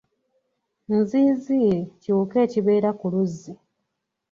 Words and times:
Nziiziiri 0.97 1.81
kiwuka 2.01 2.35
ekibeera 2.45 2.89
ku 2.99 3.05
luzzi. 3.13 3.53